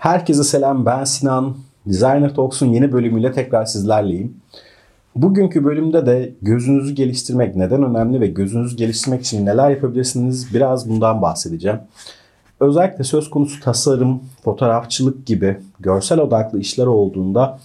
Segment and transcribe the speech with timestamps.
[0.00, 1.56] Herkese selam ben Sinan.
[1.86, 4.36] Designer Talks'un yeni bölümüyle tekrar sizlerleyim.
[5.16, 11.22] Bugünkü bölümde de gözünüzü geliştirmek neden önemli ve gözünüzü geliştirmek için neler yapabilirsiniz biraz bundan
[11.22, 11.78] bahsedeceğim.
[12.60, 17.58] Özellikle söz konusu tasarım, fotoğrafçılık gibi görsel odaklı işler olduğunda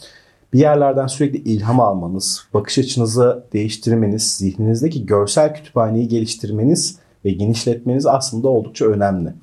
[0.54, 8.47] bir yerlerden sürekli ilham almanız, bakış açınızı değiştirmeniz, zihninizdeki görsel kütüphaneyi geliştirmeniz ve genişletmeniz aslında
[8.47, 9.33] oldukça önemli.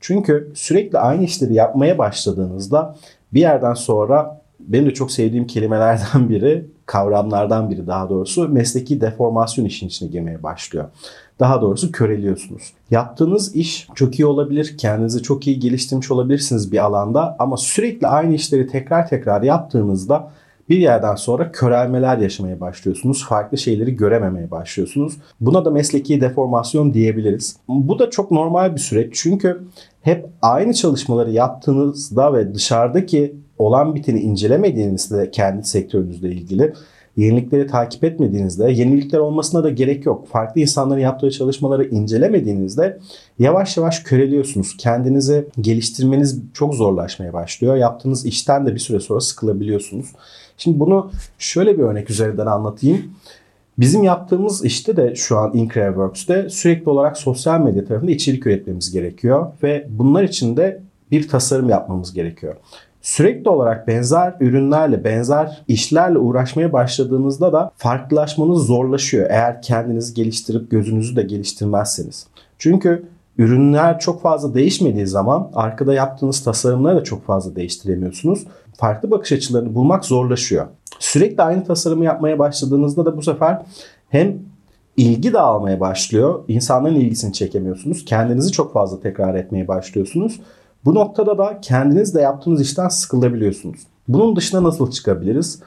[0.00, 2.96] Çünkü sürekli aynı işleri yapmaya başladığınızda
[3.34, 9.64] bir yerden sonra benim de çok sevdiğim kelimelerden biri, kavramlardan biri daha doğrusu mesleki deformasyon
[9.64, 10.84] işin içine girmeye başlıyor.
[11.40, 12.62] Daha doğrusu köreliyorsunuz.
[12.90, 18.34] Yaptığınız iş çok iyi olabilir, kendinizi çok iyi geliştirmiş olabilirsiniz bir alanda ama sürekli aynı
[18.34, 20.30] işleri tekrar tekrar yaptığınızda
[20.70, 23.26] bir yerden sonra körelmeler yaşamaya başlıyorsunuz.
[23.28, 25.16] Farklı şeyleri görememeye başlıyorsunuz.
[25.40, 27.56] Buna da mesleki deformasyon diyebiliriz.
[27.68, 29.14] Bu da çok normal bir süreç.
[29.14, 29.60] Çünkü
[30.02, 36.74] hep aynı çalışmaları yaptığınızda ve dışarıdaki olan biteni incelemediğinizde kendi sektörünüzle ilgili
[37.20, 40.28] yenilikleri takip etmediğinizde, yenilikler olmasına da gerek yok.
[40.28, 42.98] Farklı insanların yaptığı çalışmaları incelemediğinizde
[43.38, 44.76] yavaş yavaş köreliyorsunuz.
[44.76, 47.76] Kendinizi geliştirmeniz çok zorlaşmaya başlıyor.
[47.76, 50.06] Yaptığınız işten de bir süre sonra sıkılabiliyorsunuz.
[50.56, 53.02] Şimdi bunu şöyle bir örnek üzerinden anlatayım.
[53.78, 59.46] Bizim yaptığımız işte de şu an Increworks'te sürekli olarak sosyal medya tarafında içerik üretmemiz gerekiyor
[59.62, 62.56] ve bunlar için de bir tasarım yapmamız gerekiyor.
[63.02, 69.26] Sürekli olarak benzer ürünlerle, benzer işlerle uğraşmaya başladığınızda da farklılaşmanız zorlaşıyor.
[69.30, 72.26] Eğer kendinizi geliştirip gözünüzü de geliştirmezseniz.
[72.58, 78.46] Çünkü ürünler çok fazla değişmediği zaman arkada yaptığınız tasarımları da çok fazla değiştiremiyorsunuz.
[78.76, 80.66] Farklı bakış açılarını bulmak zorlaşıyor.
[80.98, 83.62] Sürekli aynı tasarımı yapmaya başladığınızda da bu sefer
[84.08, 84.38] hem
[84.96, 86.44] ilgi dağılmaya başlıyor.
[86.48, 88.04] İnsanların ilgisini çekemiyorsunuz.
[88.04, 90.40] Kendinizi çok fazla tekrar etmeye başlıyorsunuz.
[90.84, 93.80] Bu noktada da kendiniz de yaptığınız işten sıkılabiliyorsunuz.
[94.08, 95.62] Bunun dışına nasıl çıkabiliriz?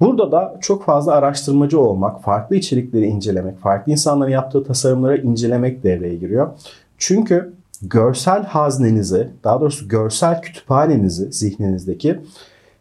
[0.00, 6.14] Burada da çok fazla araştırmacı olmak, farklı içerikleri incelemek, farklı insanların yaptığı tasarımları incelemek devreye
[6.14, 6.50] giriyor.
[6.98, 7.52] Çünkü
[7.82, 12.20] görsel haznenizi, daha doğrusu görsel kütüphanenizi zihninizdeki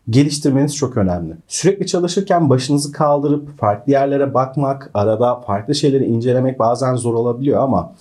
[0.09, 1.33] geliştirmeniz çok önemli.
[1.47, 7.93] Sürekli çalışırken başınızı kaldırıp farklı yerlere bakmak, arada farklı şeyleri incelemek bazen zor olabiliyor ama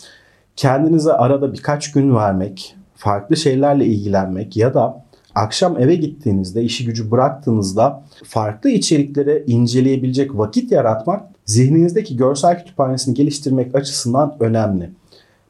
[0.56, 7.10] kendinize arada birkaç gün vermek, farklı şeylerle ilgilenmek ya da akşam eve gittiğinizde, işi gücü
[7.10, 14.90] bıraktığınızda farklı içerikleri inceleyebilecek vakit yaratmak zihninizdeki görsel kütüphanesini geliştirmek açısından önemli.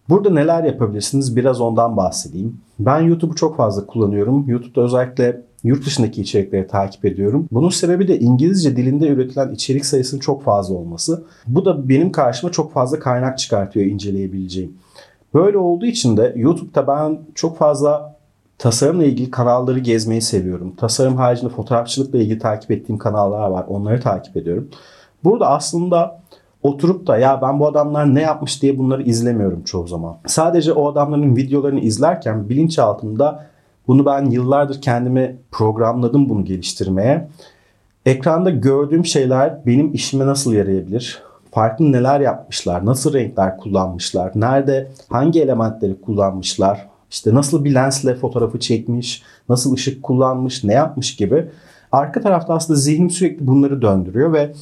[0.09, 2.57] Burada neler yapabilirsiniz biraz ondan bahsedeyim.
[2.79, 4.49] Ben YouTube'u çok fazla kullanıyorum.
[4.49, 7.49] YouTube'da özellikle yurt dışındaki içerikleri takip ediyorum.
[7.53, 11.25] Bunun sebebi de İngilizce dilinde üretilen içerik sayısının çok fazla olması.
[11.47, 14.73] Bu da benim karşıma çok fazla kaynak çıkartıyor inceleyebileceğim.
[15.35, 18.17] Böyle olduğu için de YouTube'da ben çok fazla
[18.59, 20.77] tasarımla ilgili kanalları gezmeyi seviyorum.
[20.77, 23.65] Tasarım haricinde fotoğrafçılıkla ilgili takip ettiğim kanallar var.
[23.69, 24.69] Onları takip ediyorum.
[25.25, 26.21] Burada aslında
[26.63, 30.17] oturup da ya ben bu adamlar ne yapmış diye bunları izlemiyorum çoğu zaman.
[30.27, 33.47] Sadece o adamların videolarını izlerken bilinçaltımda
[33.87, 37.29] bunu ben yıllardır kendimi programladım bunu geliştirmeye.
[38.07, 41.23] Ekranda gördüğüm şeyler benim işime nasıl yarayabilir?
[41.51, 42.87] Farklı neler yapmışlar?
[42.87, 44.33] Nasıl renkler kullanmışlar?
[44.35, 46.89] Nerede hangi elementleri kullanmışlar?
[47.11, 49.23] İşte nasıl bir lensle fotoğrafı çekmiş?
[49.49, 50.65] Nasıl ışık kullanmış?
[50.65, 51.49] Ne yapmış gibi.
[51.93, 54.53] Arka tarafta aslında zihnim sürekli bunları döndürüyor ve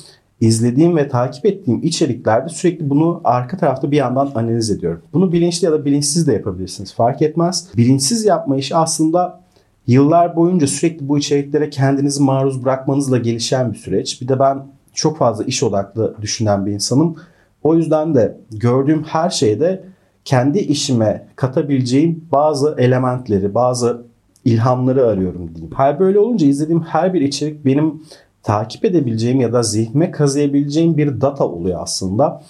[0.40, 5.02] izlediğim ve takip ettiğim içeriklerde sürekli bunu arka tarafta bir yandan analiz ediyorum.
[5.12, 6.94] Bunu bilinçli ya da bilinçsiz de yapabilirsiniz.
[6.94, 7.68] Fark etmez.
[7.76, 9.40] Bilinçsiz yapma işi aslında
[9.86, 14.22] yıllar boyunca sürekli bu içeriklere kendinizi maruz bırakmanızla gelişen bir süreç.
[14.22, 17.16] Bir de ben çok fazla iş odaklı düşünen bir insanım.
[17.62, 19.84] O yüzden de gördüğüm her şeyde
[20.24, 24.02] kendi işime katabileceğim bazı elementleri, bazı
[24.44, 25.74] ilhamları arıyorum diyeyim.
[25.74, 28.02] Hal böyle olunca izlediğim her bir içerik benim
[28.42, 32.42] takip edebileceğim ya da zihnime kazıyabileceğim bir data oluyor aslında.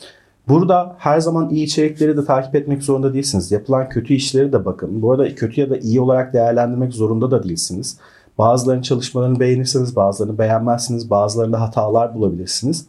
[0.49, 3.53] Burada her zaman iyi içerikleri de takip etmek zorunda değilsiniz.
[3.53, 5.03] Yapılan kötü işleri de bakın.
[5.03, 7.99] Bu arada kötü ya da iyi olarak değerlendirmek zorunda da değilsiniz.
[8.39, 12.87] Bazılarının çalışmalarını beğenirsiniz, bazılarını beğenmezsiniz, bazılarında hatalar bulabilirsiniz.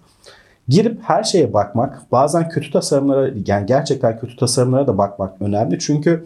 [0.68, 5.80] Girip her şeye bakmak, bazen kötü tasarımlara, yani gerçekten kötü tasarımlara da bakmak önemli.
[5.80, 6.26] Çünkü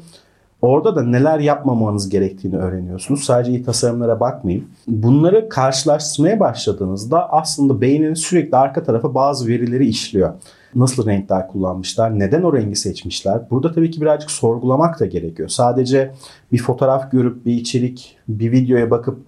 [0.64, 3.24] Orada da neler yapmamanız gerektiğini öğreniyorsunuz.
[3.24, 4.68] Sadece iyi tasarımlara bakmayın.
[4.88, 10.34] Bunları karşılaştırmaya başladığınızda aslında beyniniz sürekli arka tarafa bazı verileri işliyor.
[10.76, 13.42] Nasıl renkler kullanmışlar, neden o rengi seçmişler?
[13.52, 15.50] Burada tabii ki birazcık sorgulamak da gerekiyor.
[15.50, 16.12] Sadece
[16.52, 19.20] bir fotoğraf görüp bir içerik, bir videoya bakıp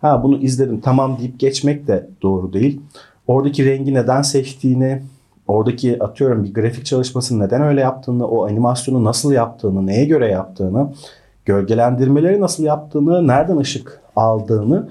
[0.00, 2.80] ha bunu izledim tamam deyip geçmek de doğru değil.
[3.26, 5.02] Oradaki rengi neden seçtiğini,
[5.48, 10.92] oradaki atıyorum bir grafik çalışmasını neden öyle yaptığını, o animasyonu nasıl yaptığını, neye göre yaptığını
[11.44, 14.88] gölgelendirmeleri nasıl yaptığını, nereden ışık aldığını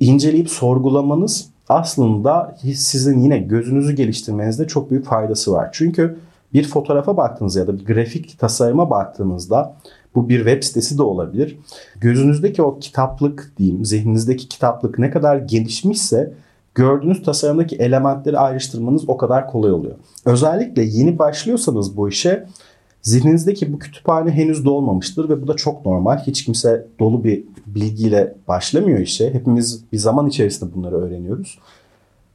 [0.00, 5.68] inceleyip sorgulamanız aslında sizin yine gözünüzü geliştirmenizde çok büyük faydası var.
[5.72, 6.16] Çünkü
[6.52, 9.76] bir fotoğrafa baktığınızda ya da bir grafik tasarıma baktığınızda
[10.14, 11.58] bu bir web sitesi de olabilir.
[12.00, 16.32] Gözünüzdeki o kitaplık diyeyim, zihninizdeki kitaplık ne kadar gelişmişse
[16.74, 19.94] gördüğünüz tasarımdaki elementleri ayrıştırmanız o kadar kolay oluyor.
[20.24, 22.46] Özellikle yeni başlıyorsanız bu işe
[23.02, 26.18] zihninizdeki bu kütüphane henüz dolmamıştır ve bu da çok normal.
[26.18, 29.34] Hiç kimse dolu bir bilgiyle başlamıyor işe.
[29.34, 31.58] Hepimiz bir zaman içerisinde bunları öğreniyoruz.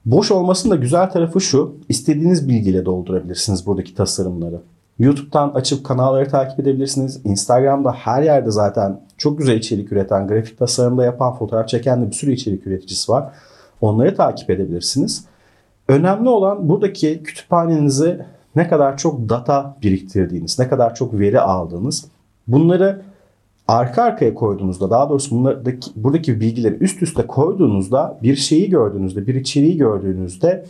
[0.06, 1.75] Boş olmasının da güzel tarafı şu.
[1.89, 4.62] istediğiniz bilgiyle doldurabilirsiniz buradaki tasarımları.
[5.00, 7.21] YouTube'dan açıp kanalları takip edebilirsiniz.
[7.24, 12.15] Instagram'da her yerde zaten çok güzel içerik üreten, grafik tasarımda yapan, fotoğraf çeken de bir
[12.15, 13.33] sürü içerik üreticisi var.
[13.81, 15.26] Onları takip edebilirsiniz.
[15.88, 18.20] Önemli olan buradaki kütüphanenizi
[18.56, 22.06] ne kadar çok data biriktirdiğiniz, ne kadar çok veri aldığınız.
[22.48, 23.02] Bunları
[23.68, 29.36] arka arkaya koyduğunuzda daha doğrusu bunlardaki, buradaki bilgileri üst üste koyduğunuzda bir şeyi gördüğünüzde, bir
[29.36, 30.66] içeriği gördüğünüzde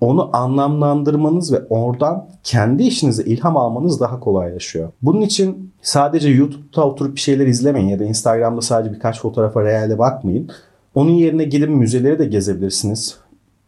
[0.00, 4.88] onu anlamlandırmanız ve oradan kendi işinize ilham almanız daha kolaylaşıyor.
[5.02, 9.98] Bunun için sadece YouTube'da oturup bir şeyler izlemeyin ya da Instagram'da sadece birkaç fotoğrafa reale
[9.98, 10.50] bakmayın.
[10.94, 13.18] Onun yerine gidip müzeleri de gezebilirsiniz.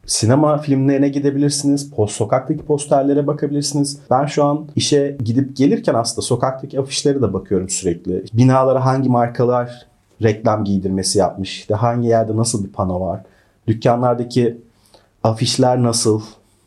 [0.06, 1.90] Sinema filmlerine gidebilirsiniz.
[1.90, 3.98] Post sokaktaki posterlere bakabilirsiniz.
[4.10, 8.24] Ben şu an işe gidip gelirken aslında sokaktaki afişlere de bakıyorum sürekli.
[8.32, 9.86] Binalara hangi markalar
[10.22, 11.58] reklam giydirmesi yapmış.
[11.58, 13.20] İşte hangi yerde nasıl bir pano var.
[13.66, 14.58] Dükkanlardaki
[15.24, 16.20] afişler nasıl,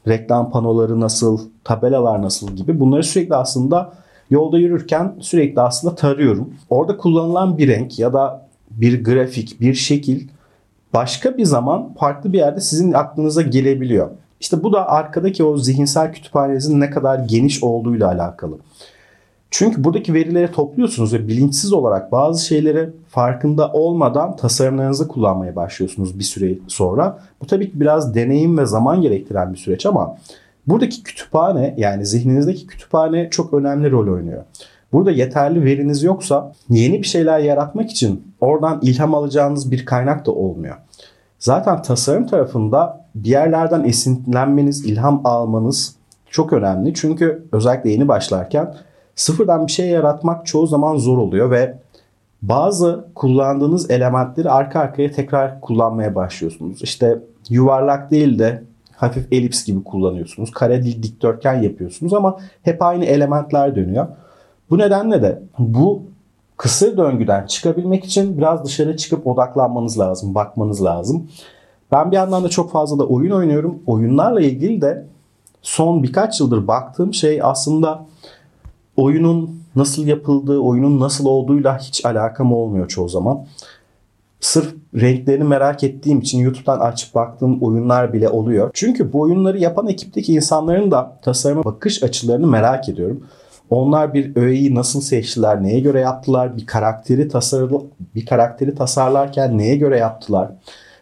[0.08, 3.94] reklam panoları nasıl, tabelalar nasıl gibi bunları sürekli aslında
[4.30, 6.54] yolda yürürken sürekli aslında tarıyorum.
[6.70, 10.28] Orada kullanılan bir renk ya da bir grafik, bir şekil
[10.94, 14.10] başka bir zaman farklı bir yerde sizin aklınıza gelebiliyor.
[14.40, 18.58] İşte bu da arkadaki o zihinsel kütüphanenizin ne kadar geniş olduğuyla alakalı.
[19.52, 26.24] Çünkü buradaki verileri topluyorsunuz ve bilinçsiz olarak bazı şeyleri farkında olmadan tasarımlarınızı kullanmaya başlıyorsunuz bir
[26.24, 27.20] süre sonra.
[27.42, 30.18] Bu tabii ki biraz deneyim ve zaman gerektiren bir süreç ama
[30.68, 34.44] buradaki kütüphane yani zihninizdeki kütüphane çok önemli rol oynuyor.
[34.94, 40.32] Burada yeterli veriniz yoksa yeni bir şeyler yaratmak için oradan ilham alacağınız bir kaynak da
[40.32, 40.76] olmuyor.
[41.40, 45.96] Zaten tasarım tarafında bir yerlerden esinlenmeniz, ilham almanız
[46.30, 46.94] çok önemli.
[46.94, 48.76] Çünkü özellikle yeni başlarken
[49.16, 51.78] sıfırdan bir şey yaratmak çoğu zaman zor oluyor ve
[52.42, 56.82] bazı kullandığınız elementleri arka arkaya tekrar kullanmaya başlıyorsunuz.
[56.82, 57.20] İşte
[57.50, 58.64] yuvarlak değil de
[58.96, 60.52] hafif elips gibi kullanıyorsunuz.
[60.52, 64.08] Kare değil dikdörtgen yapıyorsunuz ama hep aynı elementler dönüyor.
[64.70, 66.02] Bu nedenle de bu
[66.58, 71.28] kısır döngüden çıkabilmek için biraz dışarı çıkıp odaklanmanız lazım, bakmanız lazım.
[71.92, 73.80] Ben bir yandan da çok fazla da oyun oynuyorum.
[73.88, 75.06] Oyunlarla ilgili de
[75.62, 78.06] son birkaç yıldır baktığım şey aslında
[78.98, 83.46] oyunun nasıl yapıldığı, oyunun nasıl olduğuyla hiç alakam olmuyor çoğu zaman.
[84.40, 88.70] Sırf renklerini merak ettiğim için YouTube'dan açıp baktığım oyunlar bile oluyor.
[88.74, 93.24] Çünkü bu oyunları yapan ekipteki insanların da tasarıma bakış açılarını merak ediyorum.
[93.70, 97.82] Onlar bir öğeyi nasıl seçtiler, neye göre yaptılar, bir karakteri tasarlı
[98.16, 100.52] bir karakteri tasarlarken neye göre yaptılar?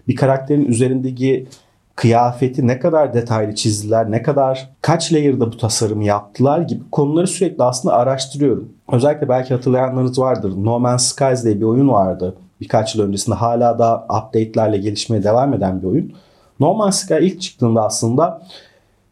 [0.07, 1.47] Bir karakterin üzerindeki
[1.95, 7.63] kıyafeti ne kadar detaylı çizdiler, ne kadar kaç layer'da bu tasarımı yaptılar gibi konuları sürekli
[7.63, 8.69] aslında araştırıyorum.
[8.91, 10.53] Özellikle belki hatırlayanlarınız vardır.
[10.57, 12.35] No Man's Skies diye bir oyun vardı.
[12.61, 16.13] Birkaç yıl öncesinde hala da update'lerle gelişmeye devam eden bir oyun.
[16.59, 18.41] No Man's Sky ilk çıktığında aslında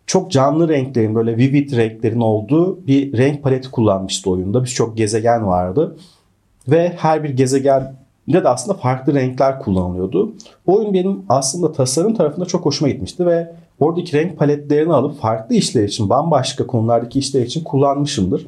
[0.08, 4.64] çok canlı renklerin böyle vivid renklerin olduğu bir renk paleti kullanmıştı oyunda.
[4.64, 5.98] Birçok gezegen vardı.
[6.68, 7.96] Ve her bir gezegen
[8.34, 10.34] de de aslında farklı renkler kullanılıyordu.
[10.68, 15.56] Bu oyun benim aslında tasarım tarafında çok hoşuma gitmişti ve oradaki renk paletlerini alıp farklı
[15.56, 18.48] işler için, bambaşka konulardaki işler için kullanmışımdır.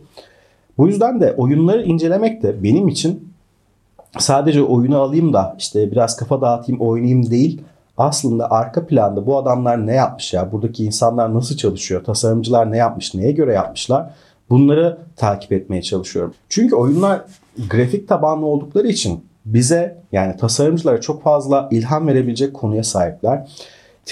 [0.78, 3.30] Bu yüzden de oyunları incelemek de benim için
[4.18, 7.62] sadece oyunu alayım da işte biraz kafa dağıtayım, oynayayım değil.
[7.98, 13.14] Aslında arka planda bu adamlar ne yapmış ya, buradaki insanlar nasıl çalışıyor, tasarımcılar ne yapmış,
[13.14, 14.10] neye göre yapmışlar
[14.50, 16.34] bunları takip etmeye çalışıyorum.
[16.50, 17.22] Çünkü oyunlar
[17.70, 23.48] grafik tabanlı oldukları için bize yani tasarımcılara çok fazla ilham verebilecek konuya sahipler.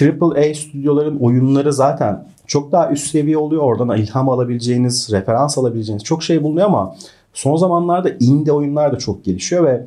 [0.02, 3.62] AAA stüdyoların oyunları zaten çok daha üst seviye oluyor.
[3.62, 6.96] Oradan ilham alabileceğiniz, referans alabileceğiniz çok şey bulunuyor ama
[7.34, 9.86] son zamanlarda indie oyunlar da çok gelişiyor ve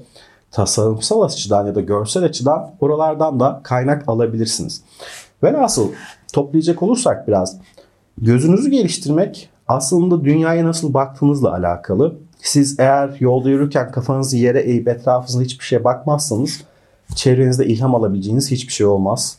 [0.52, 4.82] tasarımsal açıdan ya da görsel açıdan oralardan da kaynak alabilirsiniz.
[5.44, 5.92] Ve nasıl
[6.34, 7.58] toplayacak olursak biraz
[8.18, 12.16] gözünüzü geliştirmek aslında dünyaya nasıl baktığınızla alakalı.
[12.42, 16.62] Siz eğer yolda yürürken kafanızı yere eğip etrafınıza hiçbir şeye bakmazsanız
[17.16, 19.38] çevrenizde ilham alabileceğiniz hiçbir şey olmaz.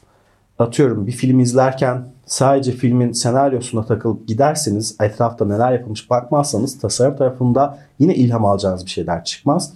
[0.58, 7.78] Atıyorum bir film izlerken sadece filmin senaryosuna takılıp giderseniz etrafta neler yapılmış bakmazsanız tasarım tarafında
[7.98, 9.72] yine ilham alacağınız bir şeyler çıkmaz.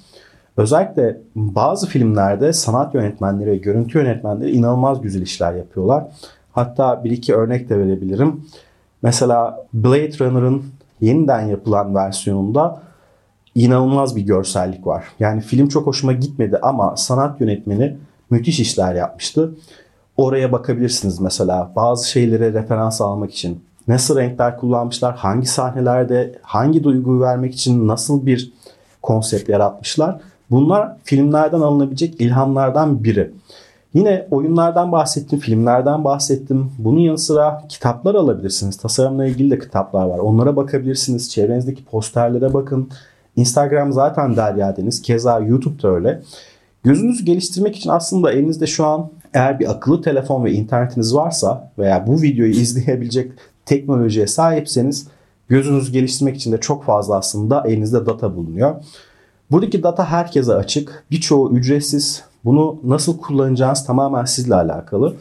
[0.57, 6.05] Özellikle bazı filmlerde sanat yönetmenleri ve görüntü yönetmenleri inanılmaz güzel işler yapıyorlar.
[6.53, 8.45] Hatta bir iki örnek de verebilirim.
[9.03, 10.65] Mesela Blade Runner'ın
[11.01, 12.83] yeniden yapılan versiyonunda
[13.55, 15.05] inanılmaz bir görsellik var.
[15.21, 17.97] Yani film çok hoşuma gitmedi ama sanat yönetmeni
[18.31, 19.55] müthiş işler yapmıştı.
[20.17, 23.65] Oraya bakabilirsiniz mesela bazı şeylere referans almak için.
[23.89, 28.53] Nasıl renkler kullanmışlar, hangi sahnelerde hangi duyguyu vermek için nasıl bir
[29.03, 30.21] konsept yaratmışlar.
[30.51, 33.31] Bunlar filmlerden alınabilecek ilhamlardan biri.
[33.95, 36.73] Yine oyunlardan bahsettim, filmlerden bahsettim.
[36.79, 38.77] Bunun yanı sıra kitaplar alabilirsiniz.
[38.77, 40.19] Tasarımla ilgili de kitaplar var.
[40.19, 41.31] Onlara bakabilirsiniz.
[41.31, 42.89] Çevrenizdeki posterlere bakın.
[43.37, 45.03] Instagram zaten Derya Deniz.
[45.03, 46.23] Keza YouTube'da öyle.
[46.85, 52.07] Gözünüzü geliştirmek için aslında elinizde şu an eğer bir akıllı telefon ve internetiniz varsa veya
[52.07, 53.33] bu videoyu izleyebilecek
[53.67, 55.09] teknolojiye sahipseniz
[55.49, 58.75] gözünüzü geliştirmek için de çok fazla aslında elinizde data bulunuyor.
[59.55, 61.05] Buradaki data herkese açık.
[61.11, 62.25] Birçoğu ücretsiz.
[62.45, 65.15] Bunu nasıl kullanacağınız tamamen sizle alakalı.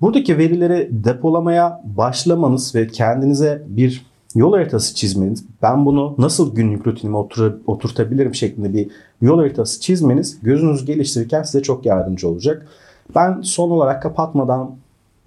[0.00, 7.16] Buradaki verileri depolamaya başlamanız ve kendinize bir yol haritası çizmeniz, ben bunu nasıl günlük rutinime
[7.16, 8.90] otur oturtabilirim şeklinde bir
[9.22, 12.66] yol haritası çizmeniz gözünüzü geliştirirken size çok yardımcı olacak.
[13.14, 14.70] Ben son olarak kapatmadan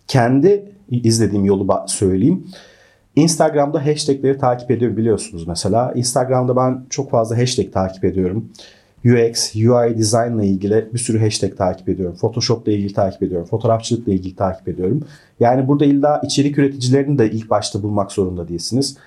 [0.08, 2.48] kendi izlediğim yolu söyleyeyim.
[3.16, 5.94] Instagram'da hashtagleri takip ediyor biliyorsunuz mesela.
[5.96, 8.50] Instagram'da ben çok fazla hashtag takip ediyorum.
[9.06, 12.16] UX, UI design ile ilgili bir sürü hashtag takip ediyorum.
[12.16, 13.48] Photoshop ile ilgili takip ediyorum.
[13.48, 15.04] Fotoğrafçılık ile ilgili takip ediyorum.
[15.40, 18.98] Yani burada illa içerik üreticilerini de ilk başta bulmak zorunda değilsiniz.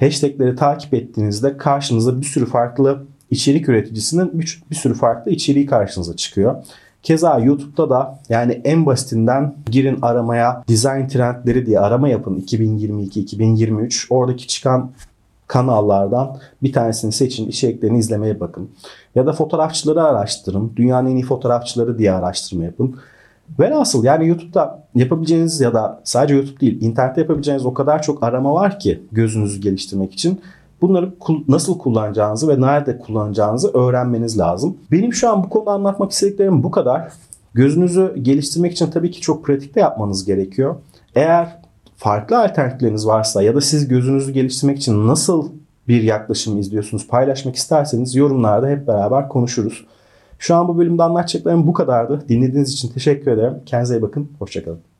[0.00, 6.16] Hashtagleri takip ettiğinizde karşınıza bir sürü farklı içerik üreticisinin bir, bir sürü farklı içeriği karşınıza
[6.16, 6.64] çıkıyor.
[7.06, 14.06] Keza YouTube'da da yani en basitinden girin aramaya design trendleri diye arama yapın 2022-2023.
[14.10, 14.90] Oradaki çıkan
[15.46, 18.70] kanallardan bir tanesini seçin, içeriklerini izlemeye bakın.
[19.14, 20.72] Ya da fotoğrafçıları araştırın.
[20.76, 22.96] Dünyanın en iyi fotoğrafçıları diye araştırma yapın.
[23.58, 28.54] Velhasıl yani YouTube'da yapabileceğiniz ya da sadece YouTube değil internette yapabileceğiniz o kadar çok arama
[28.54, 30.40] var ki gözünüzü geliştirmek için.
[30.80, 31.14] Bunları
[31.48, 34.76] nasıl kullanacağınızı ve nerede kullanacağınızı öğrenmeniz lazım.
[34.92, 37.12] Benim şu an bu konuda anlatmak istediklerim bu kadar.
[37.54, 40.76] Gözünüzü geliştirmek için tabii ki çok pratikte yapmanız gerekiyor.
[41.14, 41.58] Eğer
[41.96, 45.48] farklı alternatifleriniz varsa ya da siz gözünüzü geliştirmek için nasıl
[45.88, 49.86] bir yaklaşım izliyorsunuz paylaşmak isterseniz yorumlarda hep beraber konuşuruz.
[50.38, 52.24] Şu an bu bölümde anlatacaklarım bu kadardı.
[52.28, 53.54] Dinlediğiniz için teşekkür ederim.
[53.66, 54.30] Kendinize iyi bakın.
[54.38, 54.95] Hoşçakalın.